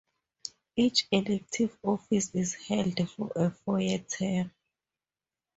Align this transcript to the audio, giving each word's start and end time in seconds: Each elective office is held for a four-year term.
Each 0.75 1.05
elective 1.11 1.77
office 1.83 2.31
is 2.33 2.55
held 2.55 3.07
for 3.11 3.31
a 3.35 3.51
four-year 3.51 3.99
term. 3.99 4.51